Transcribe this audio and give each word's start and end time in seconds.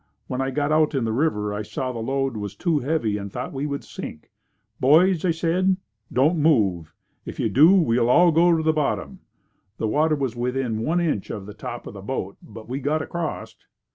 When 0.25 0.41
I 0.41 0.49
got 0.49 0.71
out 0.71 0.95
in 0.95 1.03
the 1.05 1.11
river, 1.11 1.53
I 1.53 1.61
saw 1.61 1.91
the 1.91 1.99
load 1.99 2.35
was 2.35 2.55
too 2.55 2.79
heavy 2.79 3.17
and 3.17 3.31
thought 3.31 3.53
we 3.53 3.67
would 3.67 3.83
sink. 3.83 4.31
"Boys", 4.79 5.23
I 5.23 5.29
said, 5.29 5.77
"don't 6.11 6.39
move. 6.39 6.91
If 7.23 7.39
you 7.39 7.49
do, 7.49 7.75
we'll 7.75 8.09
all 8.09 8.31
go 8.31 8.57
to 8.57 8.63
the 8.63 8.73
bottom." 8.73 9.19
The 9.77 9.87
water 9.87 10.15
was 10.15 10.35
within 10.35 10.79
one 10.81 10.99
inch 11.01 11.29
of 11.29 11.45
the 11.45 11.53
top 11.53 11.85
of 11.85 11.93
the 11.93 12.01
boat 12.01 12.37
but 12.41 12.67
we 12.67 12.79
got 12.79 13.03
across. 13.03 13.55